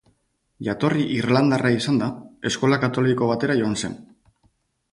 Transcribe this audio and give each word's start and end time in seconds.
Jatorri 0.67 1.03
irlandarra 1.17 1.71
izanda, 1.75 2.07
eskola 2.53 2.81
katoliko 2.85 3.31
batera 3.33 3.61
joan 3.61 3.79
zen. 3.83 3.97